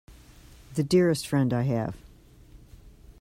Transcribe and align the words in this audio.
The 0.73 0.81
dearest 0.83 1.27
friend 1.27 1.53
I 1.53 1.61
have! 1.61 1.95